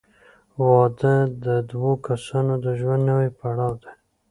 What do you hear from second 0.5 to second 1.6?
•واده د